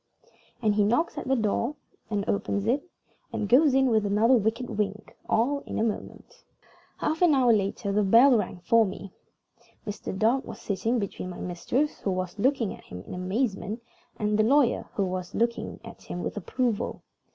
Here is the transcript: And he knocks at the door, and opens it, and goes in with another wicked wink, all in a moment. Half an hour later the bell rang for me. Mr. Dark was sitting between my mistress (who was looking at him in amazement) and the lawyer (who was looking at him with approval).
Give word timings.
And 0.63 0.73
he 0.73 0.83
knocks 0.83 1.15
at 1.19 1.27
the 1.27 1.35
door, 1.35 1.75
and 2.09 2.27
opens 2.27 2.65
it, 2.65 2.89
and 3.31 3.47
goes 3.47 3.75
in 3.75 3.85
with 3.91 4.03
another 4.03 4.33
wicked 4.33 4.67
wink, 4.71 5.15
all 5.29 5.59
in 5.67 5.77
a 5.77 5.83
moment. 5.83 6.43
Half 6.97 7.21
an 7.21 7.35
hour 7.35 7.53
later 7.53 7.91
the 7.91 8.01
bell 8.01 8.35
rang 8.35 8.61
for 8.63 8.83
me. 8.83 9.13
Mr. 9.85 10.17
Dark 10.17 10.43
was 10.43 10.59
sitting 10.59 10.97
between 10.97 11.29
my 11.29 11.39
mistress 11.39 11.99
(who 11.99 12.09
was 12.09 12.39
looking 12.39 12.73
at 12.73 12.85
him 12.85 13.03
in 13.05 13.13
amazement) 13.13 13.83
and 14.17 14.39
the 14.39 14.43
lawyer 14.43 14.89
(who 14.95 15.05
was 15.05 15.35
looking 15.35 15.79
at 15.83 16.01
him 16.01 16.23
with 16.23 16.35
approval). 16.35 17.03